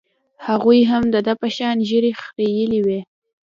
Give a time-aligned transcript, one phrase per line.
[0.47, 2.99] هغوى هم د ده په شان ږيرې خرييلې وې.